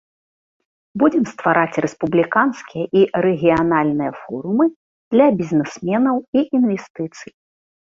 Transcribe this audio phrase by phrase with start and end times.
[1.03, 4.65] Будзем ствараць рэспубліканскія і рэгіянальныя форумы
[5.13, 7.31] для бізнесменаў і інвестыцый.